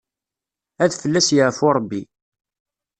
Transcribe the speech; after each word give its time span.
Ad 0.83 0.91
fell-as 1.01 1.29
yeɛfu 1.35 1.69
Ṛebbi. 1.77 2.01